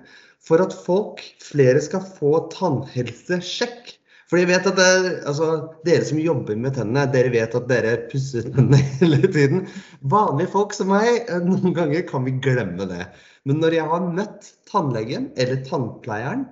for 0.45 0.65
at 0.65 0.73
folk, 0.87 1.21
flere 1.45 1.83
skal 1.85 2.09
få 2.17 2.47
tannhelsesjekk. 2.55 3.93
For 4.33 4.41
jeg 4.41 4.49
vet 4.49 4.71
at 4.71 4.81
det, 4.81 4.89
altså, 5.29 5.51
Dere 5.85 6.09
som 6.09 6.25
jobber 6.25 6.57
med 6.57 6.79
tennene, 6.79 7.05
dere 7.13 7.33
vet 7.37 7.53
at 7.59 7.69
dere 7.69 7.95
pusser 8.09 8.49
tennene 8.49 8.81
hele 9.03 9.29
tiden. 9.29 9.67
Vanlige 10.01 10.55
folk 10.57 10.73
som 10.73 10.89
meg, 10.95 11.29
noen 11.45 11.77
ganger 11.77 12.09
kan 12.09 12.25
vi 12.25 12.39
glemme 12.45 12.89
det. 12.89 13.11
Men 13.45 13.61
når 13.61 13.77
jeg 13.77 13.93
har 13.93 14.13
møtt 14.17 14.55
tannlegen 14.73 15.35
eller 15.37 15.61
tannpleieren, 15.69 16.49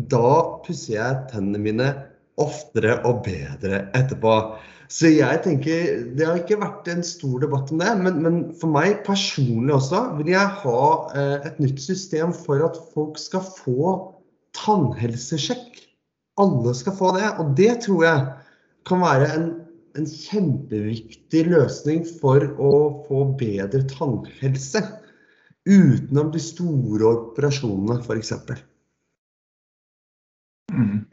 da 0.00 0.60
pusser 0.64 0.96
jeg 0.96 1.18
tennene 1.30 1.60
mine 1.62 1.88
oftere 2.40 2.96
og 3.06 3.22
bedre 3.26 3.84
etterpå. 3.94 4.34
Så 4.90 5.10
jeg 5.10 5.42
tenker, 5.44 6.14
Det 6.16 6.26
har 6.26 6.38
ikke 6.38 6.60
vært 6.60 6.88
en 6.88 7.02
stor 7.02 7.40
debatt 7.40 7.70
om 7.72 7.78
det, 7.78 7.92
men, 8.02 8.22
men 8.22 8.40
for 8.58 8.70
meg 8.74 9.04
personlig 9.06 9.74
også 9.74 10.02
vil 10.18 10.32
jeg 10.34 10.58
ha 10.64 10.82
eh, 11.14 11.46
et 11.48 11.60
nytt 11.62 11.80
system 11.80 12.34
for 12.34 12.62
at 12.66 12.78
folk 12.92 13.18
skal 13.18 13.46
få 13.46 13.94
tannhelsesjekk. 14.58 15.80
Alle 16.42 16.74
skal 16.74 16.98
få 16.98 17.14
det. 17.16 17.30
Og 17.38 17.54
det 17.56 17.72
tror 17.86 18.04
jeg 18.04 18.26
kan 18.86 19.00
være 19.02 19.30
en, 19.38 19.48
en 19.96 20.10
kjempeviktig 20.10 21.46
løsning 21.48 22.04
for 22.20 22.44
å 22.58 22.74
få 23.08 23.24
bedre 23.40 23.86
tannhelse. 23.94 24.84
Utenom 25.64 26.28
de 26.34 26.42
store 26.42 27.08
operasjonene, 27.14 28.02
f.eks. 28.04 28.34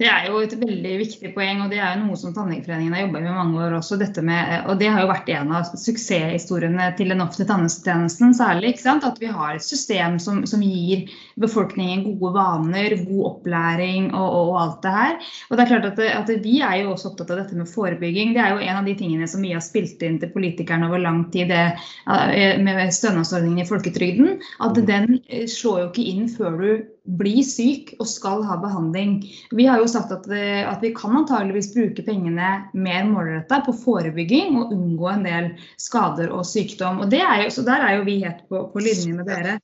Mm. 0.01 0.07
Det 0.07 0.09
er 0.09 0.27
jo 0.27 0.39
et 0.41 0.53
veldig 0.57 0.91
viktig 0.97 1.29
poeng, 1.35 1.59
og 1.61 1.69
det 1.69 1.77
er 1.77 1.93
jo 1.93 2.05
noe 2.07 2.17
som 2.17 2.33
Tannlegeforeningen 2.33 2.95
har 2.95 3.03
jobba 3.03 3.19
med 3.21 3.29
i 3.29 3.35
mange 3.35 3.59
år 3.61 3.75
også. 3.77 3.97
dette 4.01 4.21
med, 4.25 4.63
og 4.65 4.79
Det 4.79 4.89
har 4.89 5.01
jo 5.01 5.09
vært 5.11 5.29
en 5.29 5.51
av 5.53 5.67
suksesshistoriene 5.77 6.87
til 6.97 7.11
den 7.13 7.21
offentlige 7.21 7.51
tannhelsetjenesten 7.51 8.33
særlig. 8.33 8.73
ikke 8.73 8.81
sant? 8.81 9.05
At 9.05 9.19
vi 9.21 9.29
har 9.29 9.55
et 9.55 9.63
system 9.63 10.17
som, 10.19 10.41
som 10.45 10.61
gir 10.61 11.05
befolkningen 11.37 12.17
gode 12.17 12.33
vaner, 12.33 12.95
god 13.05 13.25
opplæring 13.29 14.09
og, 14.13 14.25
og, 14.25 14.49
og, 14.49 14.57
alt 14.61 14.81
det 14.81 14.95
her. 14.95 15.13
Og 15.49 15.57
det 15.57 15.63
er 15.63 15.71
klart 15.71 15.89
at, 15.91 15.99
at 15.99 16.31
Vi 16.41 16.61
er 16.65 16.75
jo 16.81 16.95
også 16.95 17.11
opptatt 17.11 17.35
av 17.35 17.43
dette 17.43 17.59
med 17.59 17.69
forebygging. 17.69 18.33
Det 18.33 18.41
er 18.41 18.55
jo 18.55 18.65
en 18.65 18.81
av 18.81 18.89
de 18.89 18.95
tingene 18.97 19.29
som 19.29 19.45
vi 19.45 19.53
har 19.53 19.61
spilt 19.61 20.01
inn 20.01 20.17
til 20.21 20.33
politikerne 20.33 20.89
over 20.89 21.01
lang 21.01 21.27
tid 21.33 21.51
det, 21.51 21.65
med 22.07 22.89
stønadsordningen 22.95 23.61
i 23.61 23.69
folketrygden. 23.69 24.41
At 24.65 24.81
den 24.87 25.19
eh, 25.27 25.45
slår 25.45 25.83
jo 25.83 25.91
ikke 25.91 26.09
inn 26.09 26.25
før 26.31 26.57
du 26.57 26.71
blir 27.01 27.41
syk 27.45 27.95
og 27.99 28.07
skal 28.09 28.43
ha 28.45 28.57
behandling. 28.61 29.15
Vi 29.57 29.65
har 29.65 29.81
jo 29.81 29.89
sagt 29.89 30.11
at, 30.13 30.27
det, 30.29 30.63
at 30.69 30.83
vi 30.85 30.93
kan 30.95 31.15
antageligvis 31.17 31.71
bruke 31.73 32.05
pengene 32.05 32.51
mer 32.77 33.07
målretta 33.09 33.61
på 33.65 33.73
forebygging 33.81 34.59
og 34.59 34.75
unngå 34.75 35.09
en 35.09 35.25
del 35.25 35.49
skader 35.81 36.29
og 36.29 36.45
sykdom. 36.45 37.01
Og 37.01 37.13
jo, 37.13 37.49
så 37.49 37.65
Der 37.65 37.87
er 37.87 37.97
jo 37.97 38.05
vi 38.05 38.21
helt 38.23 38.45
på, 38.49 38.67
på 38.73 38.85
linje 38.85 39.17
med 39.17 39.25
dere. 39.25 39.57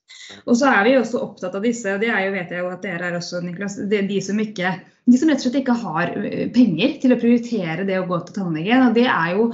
Og 0.45 0.57
så 0.57 0.71
er 0.73 0.83
vi 0.87 0.97
også 0.97 1.21
opptatt 1.21 1.55
av 1.55 1.65
disse, 1.65 1.93
og 1.93 2.01
det 2.01 2.09
er 2.09 2.25
jo, 2.25 2.35
vet 2.35 2.53
jeg 2.53 2.65
jo 2.65 2.73
at 2.73 2.85
dere 2.85 3.11
er 3.11 3.19
også, 3.21 3.41
Niklas, 3.45 3.77
de, 3.85 4.01
de 4.09 4.21
som 4.21 4.39
ikke 4.41 4.77
de 5.07 5.15
som 5.15 5.29
rett 5.31 5.39
og 5.39 5.45
slett 5.45 5.61
ikke 5.61 5.75
har 5.85 6.09
eh, 6.19 6.47
penger 6.51 6.97
til 6.99 7.13
å 7.15 7.19
prioritere 7.19 7.85
det 7.87 7.95
å 8.01 8.07
gå 8.09 8.17
til 8.27 8.35
tannlegen. 8.35 8.89
Og 8.89 8.97
det 8.97 9.05
er 9.07 9.37
jo 9.37 9.45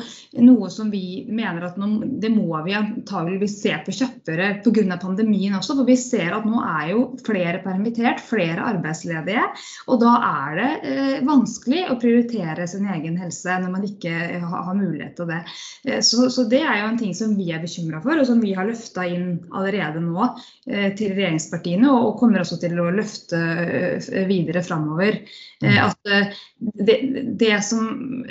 noe 0.41 0.69
som 0.73 0.89
vi 0.89 1.23
mener 1.29 1.67
at 1.67 1.77
nå, 1.77 1.89
det 2.21 2.31
må 2.33 2.57
vi 2.65 2.73
antageligvis 2.77 3.59
se 3.61 3.75
på 3.85 3.93
kjappere 3.93 4.49
pga. 4.65 4.97
pandemien 5.01 5.53
også. 5.57 5.77
For 5.77 5.89
vi 5.89 5.97
ser 5.99 6.33
at 6.33 6.47
nå 6.49 6.57
er 6.57 6.87
jo 6.95 7.05
flere 7.25 7.61
permittert, 7.73 8.23
flere 8.23 8.63
arbeidsledige. 8.71 9.43
Og 9.91 9.99
da 10.03 10.13
er 10.29 10.57
det 10.59 10.69
eh, 10.89 11.19
vanskelig 11.27 11.85
å 11.91 11.99
prioritere 12.01 12.67
sin 12.69 12.87
egen 12.93 13.17
helse 13.21 13.59
når 13.63 13.73
man 13.73 13.87
ikke 13.87 14.13
har, 14.43 14.65
har 14.69 14.79
mulighet 14.79 15.17
til 15.19 15.29
det. 15.33 15.41
Eh, 15.87 16.01
så, 16.05 16.29
så, 16.33 16.47
det 16.49 16.63
er 16.63 16.81
jo 16.81 16.89
en 16.91 16.99
ting 17.01 17.15
som 17.17 17.35
vi 17.37 17.51
er 17.53 17.63
bekymra 17.63 18.01
for, 18.05 18.19
og 18.19 18.29
som 18.29 18.41
vi 18.43 18.55
har 18.57 18.69
løfta 18.69 19.07
inn 19.09 19.39
allerede 19.53 20.03
nå 20.03 20.29
eh, 20.69 20.91
til 20.97 21.15
regjeringspartiene. 21.17 21.89
Og, 21.91 22.11
og 22.11 22.19
kommer 22.21 22.45
også 22.45 22.61
til 22.63 22.79
å 22.79 22.91
løfte 22.93 23.41
eh, 23.41 24.13
videre 24.29 24.63
framover. 24.65 25.19
Eh, 25.63 25.73
Mm. 25.73 25.85
At 25.87 26.11
eh, 26.11 26.27
det, 26.59 26.97
det 27.39 27.63
som, 27.63 27.85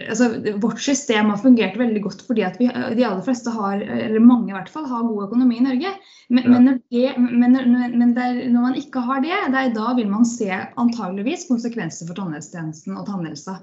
altså, 0.08 0.28
vårt 0.61 0.80
system 0.80 1.30
har 1.32 1.40
fungert 1.40 1.78
veldig 1.80 2.02
godt 2.04 2.25
fordi 2.26 2.44
at 2.46 2.58
vi, 2.61 2.68
de 2.68 3.06
aller 3.06 3.22
fleste 3.25 3.52
har, 3.54 3.80
eller 3.80 4.22
mange 4.25 4.52
i 4.52 4.56
hvert 4.56 4.70
fall, 4.72 4.87
har 4.88 5.06
god 5.06 5.28
økonomi 5.28 5.58
i 5.58 5.66
Norge. 5.66 5.94
Men, 6.32 6.49
men, 6.50 6.68
når, 6.68 6.78
det, 6.92 7.06
men, 7.18 7.58
men 7.99 8.14
det 8.16 8.26
er, 8.26 8.42
når 8.52 8.68
man 8.68 8.78
ikke 8.78 9.04
har 9.04 9.25
det, 9.25 9.32
det 9.53 9.61
er 9.61 9.75
da 9.77 9.93
vil 9.99 10.09
man 10.11 10.25
se 10.29 10.49
antageligvis 10.53 11.49
konsekvenser 11.51 12.09
for 12.09 12.19
tannhelsetjenesten 12.19 12.97
og 12.97 13.07
tannhelsa. 13.09 13.59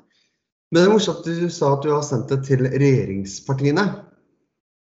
Men 0.69 0.83
det 0.83 0.87
er 0.87 0.93
morsomt 0.93 1.23
at 1.23 1.41
du 1.41 1.49
sa 1.53 1.73
at 1.75 1.85
du 1.85 1.89
har 1.93 2.05
sendt 2.05 2.29
det 2.29 2.43
til 2.45 2.67
regjeringspartiene. 2.67 3.85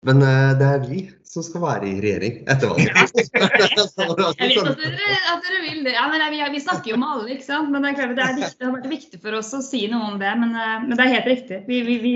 Men 0.06 0.22
eh, 0.24 0.50
det 0.56 0.66
er 0.66 0.84
vi 0.88 1.00
som 1.28 1.44
skal 1.44 1.62
være 1.62 1.88
i 1.88 1.98
regjering 2.02 2.38
etter 2.50 2.70
valget. 2.72 3.12
Så 3.14 3.36
er 3.36 3.42
Jeg 3.44 4.48
vet 4.48 4.56
sånn- 4.56 4.70
at 4.70 4.80
dere, 4.80 5.18
at 5.32 5.44
dere 5.46 5.60
vil 5.66 5.82
det. 5.84 5.92
Ja, 5.94 6.06
men 6.10 6.24
vi, 6.32 6.40
vi 6.56 6.62
snakker 6.62 6.94
jo 6.94 7.00
med 7.00 7.12
alle, 7.14 7.28
ikke 7.36 7.46
sant. 7.46 7.72
Men 7.72 7.84
det, 7.84 7.92
er 7.92 7.98
klart, 7.98 8.14
det, 8.16 8.24
er 8.24 8.38
viktig, 8.38 8.58
det 8.58 8.68
har 8.68 8.76
vært 8.78 8.90
viktig 8.94 9.20
for 9.24 9.38
oss 9.40 9.52
å 9.56 9.60
si 9.64 9.82
noe 9.92 10.14
om 10.14 10.16
det. 10.22 10.32
Men, 10.40 10.56
eh, 10.56 10.78
men 10.86 10.96
det 10.96 11.04
er 11.04 11.14
helt 11.18 11.30
riktig. 11.30 11.60
Vi, 11.68 11.82
vi, 11.86 11.98
vi, 12.04 12.14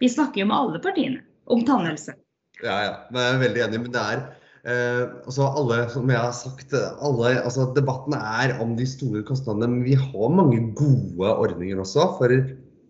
vi 0.00 0.12
snakker 0.14 0.44
jo 0.44 0.48
med 0.50 0.58
alle 0.60 0.82
partiene 0.84 1.24
om 1.50 1.66
tannhelse. 1.66 2.14
Ja, 2.62 2.78
ja. 2.86 2.94
Men 3.10 3.26
jeg 3.26 3.34
er 3.34 3.44
veldig 3.44 3.64
enig. 3.66 3.82
Men 3.84 3.94
det 3.98 4.06
er 4.14 4.24
altså 4.64 5.46
alle, 5.58 5.82
som 5.92 6.08
jeg 6.08 6.20
har 6.20 6.32
sagt, 6.32 6.72
alle, 6.74 7.34
altså 7.44 7.66
debatten 7.76 8.16
er 8.16 8.54
om 8.64 8.76
de 8.78 8.86
store 8.88 9.24
kostnadene. 9.26 9.68
Men 9.68 9.84
vi 9.84 9.96
har 9.98 10.32
mange 10.32 10.60
gode 10.76 11.34
ordninger 11.34 11.82
også. 11.82 12.06
For 12.18 12.32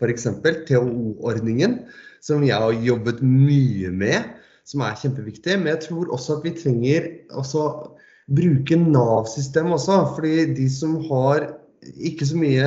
f.eks. 0.01 0.29
TOO-ordningen, 0.69 1.81
som 2.23 2.45
jeg 2.47 2.57
har 2.57 2.79
jobbet 2.87 3.23
mye 3.23 3.91
med. 3.91 4.31
Som 4.65 4.81
er 4.81 4.97
kjempeviktig. 4.97 5.59
Men 5.61 5.75
jeg 5.75 5.83
tror 5.89 6.15
også 6.15 6.39
at 6.39 6.47
vi 6.47 6.55
trenger 6.63 7.11
også 7.35 7.67
bruke 8.31 8.79
Nav-systemet 8.81 9.77
også. 9.77 9.99
Fordi 10.15 10.55
de 10.55 10.71
som 10.73 10.97
har 11.11 11.51
ikke 12.09 12.27
så 12.29 12.39
mye 12.39 12.67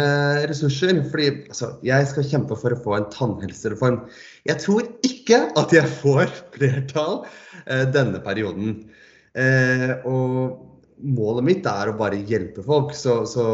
ressurser. 0.50 1.01
fordi 1.12 1.27
altså, 1.50 1.71
Jeg 1.83 2.07
skal 2.07 2.29
kjempe 2.29 2.55
for 2.59 2.74
å 2.74 2.79
få 2.83 2.95
en 2.97 3.09
tannhelsereform. 3.13 4.00
Jeg 4.45 4.62
tror 4.63 4.88
ikke 5.05 5.41
at 5.59 5.74
jeg 5.75 5.97
får 6.01 6.31
flertall 6.55 7.25
eh, 7.65 7.86
denne 7.93 8.21
perioden. 8.24 8.89
Eh, 9.38 9.93
og 10.07 10.57
målet 10.97 11.45
mitt 11.45 11.69
er 11.69 11.91
å 11.91 11.97
bare 11.97 12.24
hjelpe 12.29 12.63
folk. 12.65 12.93
Så, 12.97 13.21
så 13.29 13.45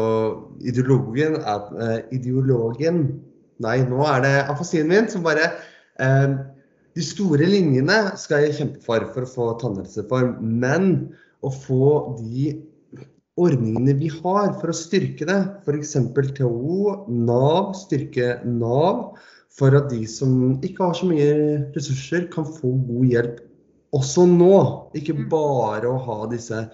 ideologen 0.64 1.38
er 1.42 1.70
eh, 1.78 2.00
Ideologen 2.18 3.06
Nei, 3.62 3.84
nå 3.86 4.00
er 4.10 4.22
det 4.24 4.32
afasien 4.50 4.88
min 4.90 5.06
som 5.06 5.22
bare 5.22 5.44
eh, 6.02 6.32
De 6.96 7.02
store 7.06 7.46
linjene 7.46 8.16
skal 8.18 8.48
jeg 8.48 8.56
kjempe 8.56 8.82
for 8.82 9.06
for 9.14 9.26
å 9.26 9.30
få 9.30 9.46
tannhelsereform. 9.62 10.38
Men 10.42 11.14
å 11.44 11.52
få 11.52 12.16
de 12.18 12.54
ordningene 13.40 13.96
vi 13.98 14.10
har 14.12 14.52
for 14.60 14.70
å 14.70 14.76
styrke 14.76 15.26
det, 15.28 15.38
f.eks. 15.64 15.94
THO, 16.38 17.06
Nav, 17.08 17.72
styrke 17.78 18.38
Nav, 18.46 19.16
for 19.54 19.74
at 19.78 19.90
de 19.92 20.02
som 20.10 20.56
ikke 20.66 20.88
har 20.88 20.98
så 20.98 21.08
mye 21.10 21.30
ressurser, 21.74 22.28
kan 22.32 22.46
få 22.46 22.74
god 22.88 23.08
hjelp 23.10 23.40
også 23.94 24.26
nå. 24.30 24.56
Ikke 24.98 25.16
bare 25.30 25.90
å 25.90 26.00
ha 26.06 26.18
disse 26.30 26.66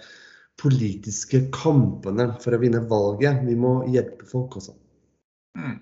politiske 0.60 1.46
kampene 1.54 2.30
for 2.40 2.56
å 2.56 2.60
vinne 2.60 2.82
valget. 2.88 3.44
Vi 3.48 3.56
må 3.56 3.80
hjelpe 3.92 4.28
folk 4.28 4.58
også. 4.60 4.76
Mm. 5.58 5.78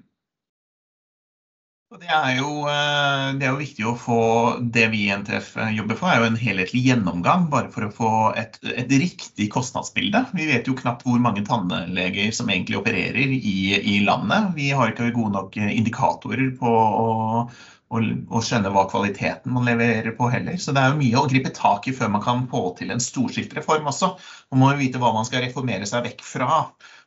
Det 1.88 2.04
er, 2.12 2.34
jo, 2.36 2.66
eh, 2.68 3.30
det 3.40 3.46
er 3.46 3.54
jo 3.54 3.60
viktig 3.62 3.84
å 3.88 3.94
få 3.96 4.16
det 4.60 4.82
vi 4.92 5.06
i 5.06 5.12
NTF 5.16 5.54
jobber 5.72 5.96
for, 5.96 6.10
er 6.12 6.20
jo 6.20 6.26
en 6.26 6.36
helhetlig 6.36 6.82
gjennomgang. 6.84 7.46
Bare 7.48 7.70
for 7.72 7.86
å 7.86 7.88
få 7.94 8.10
et, 8.36 8.58
et 8.68 8.92
riktig 8.92 9.46
kostnadsbilde. 9.54 10.20
Vi 10.36 10.44
vet 10.50 10.68
jo 10.68 10.76
knapt 10.76 11.06
hvor 11.06 11.16
mange 11.24 11.46
tannleger 11.48 12.28
som 12.36 12.52
egentlig 12.52 12.76
opererer 12.76 13.32
i, 13.32 13.54
i 13.80 13.94
landet. 14.04 14.50
Vi 14.58 14.68
har 14.76 14.92
ikke 14.92 15.08
gode 15.16 15.32
nok 15.38 15.56
indikatorer 15.64 16.52
på 16.60 16.74
å, 16.74 17.08
å, 17.48 18.02
å 18.04 18.44
skjønne 18.44 18.74
hva 18.74 18.84
kvaliteten 18.92 19.56
man 19.56 19.64
leverer 19.70 20.12
på 20.18 20.28
heller. 20.28 20.60
Så 20.60 20.76
det 20.76 20.84
er 20.84 20.92
jo 20.92 21.00
mye 21.00 21.24
å 21.24 21.24
gripe 21.32 21.54
tak 21.56 21.88
i 21.88 21.96
før 21.96 22.12
man 22.18 22.26
kan 22.26 22.44
få 22.52 22.66
til 22.76 22.92
en 22.92 23.00
storstilt 23.00 23.56
reform 23.56 23.88
også. 23.88 24.12
Man 24.52 24.60
må 24.60 24.74
jo 24.74 24.82
vite 24.84 25.00
hva 25.00 25.16
man 25.16 25.24
skal 25.24 25.46
reformere 25.48 25.88
seg 25.88 26.04
vekk 26.04 26.28
fra, 26.36 26.60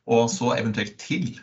og 0.10 0.26
så 0.34 0.56
eventuelt 0.58 0.98
til. 1.06 1.36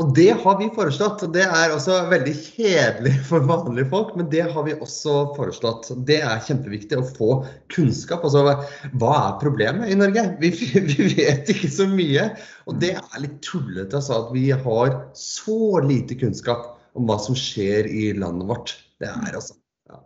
Og 0.00 0.14
det 0.16 0.30
har 0.40 0.54
vi 0.56 0.70
foreslått. 0.72 1.22
og 1.26 1.32
Det 1.34 1.42
er 1.44 1.72
også 1.74 1.98
veldig 2.08 2.32
kjedelig 2.32 3.12
for 3.28 3.44
vanlige 3.48 3.90
folk, 3.90 4.14
men 4.16 4.30
det 4.32 4.46
har 4.54 4.64
vi 4.64 4.72
også 4.72 5.34
foreslått. 5.36 5.90
Det 6.08 6.22
er 6.24 6.44
kjempeviktig 6.46 6.96
å 6.96 7.08
få 7.18 7.30
kunnskap. 7.74 8.24
Altså, 8.24 8.56
hva 8.96 9.12
er 9.18 9.40
problemet 9.42 9.92
i 9.92 9.98
Norge? 10.00 10.24
Vi, 10.40 10.52
vi 10.92 11.10
vet 11.12 11.52
ikke 11.52 11.72
så 11.72 11.88
mye. 11.90 12.30
Og 12.64 12.80
det 12.80 12.94
er 12.96 13.20
litt 13.20 13.42
tullete 13.44 14.00
altså, 14.00 14.22
at 14.22 14.32
vi 14.32 14.46
har 14.54 14.96
så 15.18 15.82
lite 15.84 16.16
kunnskap 16.20 16.70
om 16.96 17.08
hva 17.08 17.18
som 17.20 17.36
skjer 17.36 17.88
i 17.92 18.14
landet 18.16 18.48
vårt. 18.48 18.74
Det 19.02 19.12
er 19.12 19.36
altså 19.36 19.58
ja, 19.92 20.00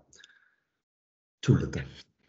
tullete. 1.47 1.87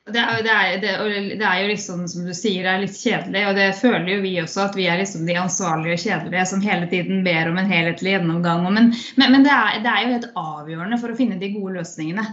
Det 0.07 0.19
er, 0.21 0.43
det, 0.43 0.51
er, 0.55 0.75
det, 0.81 0.91
det 1.35 1.45
er, 1.45 1.61
jo 1.61 1.71
liksom, 1.71 2.05
som 2.07 2.27
du 2.27 2.33
sier, 2.35 2.63
det 2.63 2.71
er 2.71 2.83
litt 2.85 2.95
kjedelig. 2.95 3.43
Og 3.49 3.57
det 3.57 3.67
føler 3.79 4.07
jo 4.13 4.19
vi 4.23 4.33
også, 4.39 4.67
at 4.69 4.77
vi 4.79 4.85
er 4.87 5.01
liksom 5.01 5.25
de 5.27 5.35
ansvarlige 5.39 5.97
og 5.97 6.03
kjedelige 6.03 6.45
som 6.51 6.63
hele 6.63 6.87
tiden 6.91 7.25
ber 7.27 7.51
om 7.51 7.59
en 7.59 7.71
helhetlig 7.71 8.13
gjennomgang. 8.15 8.63
Men, 8.67 8.93
men, 9.19 9.33
men 9.35 9.43
er, 9.43 9.81
det, 9.83 9.91
er, 9.91 10.03
jo 10.05 10.13
helt 10.15 10.29
avgjørende 10.43 11.01
for 11.01 11.11
å 11.11 11.17
finne 11.19 11.39
de 11.41 11.51
gode 11.57 11.75
løsningene. 11.81 12.27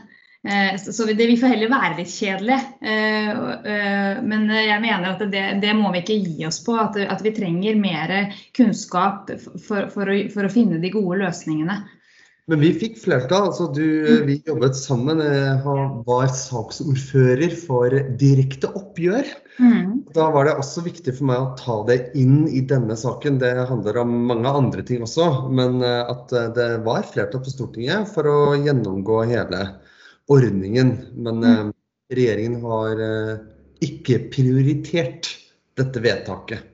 Eh, 0.45 0.77
så 0.77 1.09
det, 1.09 1.27
vi 1.27 1.39
får 1.41 1.55
heller 1.55 1.73
være 1.73 1.99
litt 1.99 2.13
kjedelige. 2.13 2.61
Eh, 2.85 3.31
eh, 3.75 4.23
men 4.23 4.47
jeg 4.53 4.81
mener 4.85 5.11
at 5.15 5.27
det, 5.63 5.75
må 5.79 5.91
vi 5.95 6.05
ikke 6.05 6.21
gi 6.21 6.47
oss 6.47 6.61
på. 6.67 6.77
At, 6.79 7.01
at 7.01 7.25
vi 7.25 7.35
trenger 7.35 7.81
mer 7.81 8.15
kunnskap 8.57 9.33
for, 9.41 9.91
for, 9.91 10.15
å, 10.15 10.19
for 10.35 10.47
å 10.47 10.53
finne 10.53 10.79
de 10.83 10.93
gode 10.95 11.23
løsningene. 11.25 11.81
Men 12.51 12.61
vi 12.61 12.75
fikk 12.77 12.99
flertall. 13.01 13.47
altså 13.49 13.71
du, 13.73 13.85
Vi 14.27 14.37
jobbet 14.45 14.77
sammen. 14.77 15.21
Han 15.65 16.03
var 16.05 16.29
saksordfører 16.29 17.55
for 17.57 17.95
direkte 18.21 18.69
oppgjør. 18.77 19.31
Mm. 19.55 20.01
da 20.17 20.25
var 20.35 20.49
det 20.49 20.57
også 20.59 20.83
viktig 20.83 21.13
for 21.15 21.29
meg 21.29 21.39
å 21.39 21.53
ta 21.55 21.77
det 21.87 22.11
inn 22.19 22.49
i 22.51 22.65
denne 22.67 22.97
saken. 22.99 23.39
Det 23.39 23.53
handler 23.69 24.01
om 24.03 24.13
mange 24.29 24.51
andre 24.51 24.83
ting 24.87 25.05
også, 25.07 25.29
men 25.47 25.79
eh, 25.79 26.11
at 26.11 26.35
eh, 26.35 26.49
det 26.57 26.69
var 26.87 27.07
flertall 27.07 27.45
på 27.45 27.55
Stortinget 27.55 28.11
for 28.11 28.27
å 28.27 28.39
gjennomgå 28.59 29.23
hele 29.31 29.63
ordningen. 30.35 30.93
Men 31.15 31.41
mm. 31.45 31.73
regjeringen 32.13 32.61
har 32.67 33.05
ikke 33.85 34.25
prioritert 34.35 35.31
dette 35.79 36.03
vedtaket. 36.03 36.71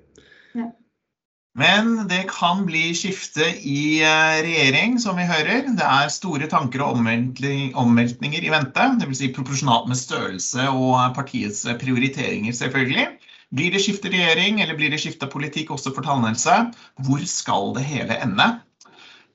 Men 1.58 2.06
det 2.06 2.28
kan 2.30 2.62
bli 2.66 2.92
skifte 2.94 3.42
i 3.66 3.98
regjering, 4.44 5.00
som 5.02 5.18
vi 5.18 5.26
hører. 5.26 5.66
Det 5.74 5.86
er 5.86 6.12
store 6.14 6.46
tanker 6.50 6.84
og 6.84 7.00
omveltninger 7.00 8.46
i 8.46 8.52
vente. 8.52 8.86
Dvs. 9.00 9.18
Si 9.18 9.32
proporsjonalt 9.34 9.90
med 9.90 9.98
størrelse 9.98 10.68
og 10.70 11.16
partiets 11.16 11.64
prioriteringer, 11.82 12.54
selvfølgelig. 12.54 13.08
Blir 13.50 13.74
det 13.74 13.82
skifte 13.82 14.12
regjering, 14.12 14.62
eller 14.62 14.78
blir 14.78 14.94
det 14.94 15.02
skifte 15.02 15.26
politikk 15.26 15.72
også 15.74 15.90
for 15.96 16.06
tannhelse? 16.06 16.54
Hvor 17.02 17.26
skal 17.26 17.74
det 17.74 17.86
hele 17.88 18.20
ende? 18.22 18.52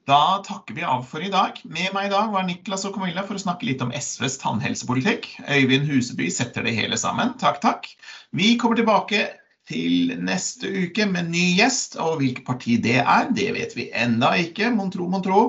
Da 0.07 0.39
takker 0.45 0.77
vi 0.77 0.85
av 0.87 1.03
for 1.09 1.19
i 1.19 1.31
dag. 1.33 1.57
Med 1.67 1.91
meg 1.91 2.07
i 2.07 2.13
dag 2.13 2.29
var 2.31 2.45
Niklas 2.47 2.85
og 2.87 2.95
Camilla 2.95 3.25
for 3.27 3.35
å 3.35 3.41
snakke 3.41 3.67
litt 3.67 3.81
om 3.83 3.91
SVs 3.91 4.37
tannhelsepolitikk. 4.39 5.33
Øyvind 5.49 5.89
Huseby 5.89 6.29
setter 6.31 6.63
det 6.63 6.77
hele 6.77 6.95
sammen. 7.01 7.33
Takk, 7.41 7.59
takk. 7.63 7.89
Vi 8.31 8.53
kommer 8.61 8.79
tilbake 8.79 9.25
til 9.69 10.13
neste 10.21 10.69
uke 10.69 11.07
med 11.09 11.31
ny 11.31 11.45
gjest. 11.59 11.97
Og 12.01 12.19
hvilket 12.21 12.45
parti 12.47 12.77
det 12.81 12.99
er, 13.01 13.31
det 13.35 13.49
vet 13.57 13.75
vi 13.77 13.89
enda 13.93 14.33
ikke. 14.41 14.71
Mon 14.75 14.91
tro, 14.93 15.07
mon 15.11 15.23
tro. 15.25 15.41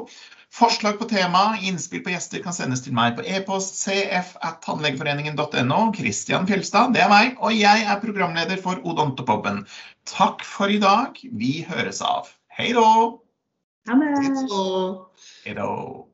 Forslag 0.56 0.96
på 0.98 1.04
tema, 1.10 1.58
innspill 1.60 2.00
på 2.04 2.14
gjester 2.14 2.40
kan 2.40 2.54
sendes 2.56 2.80
til 2.86 2.94
meg 2.96 3.18
på 3.18 3.24
e-post 3.28 3.76
cf.tannlegeforeningen.no. 3.82 5.80
Kristian 5.98 6.48
Fjelstad, 6.48 6.94
det 6.96 7.04
er 7.04 7.12
meg, 7.12 7.36
og 7.44 7.52
jeg 7.52 7.84
er 7.84 8.00
programleder 8.00 8.62
for 8.64 8.80
Odontopoppen. 8.88 9.66
Takk 10.08 10.46
for 10.48 10.72
i 10.72 10.80
dag. 10.80 11.20
Vi 11.36 11.60
høres 11.68 12.00
av. 12.00 12.32
Hei 12.56 12.72
då! 12.72 12.88
Ha 13.86 13.94
det! 15.44 16.05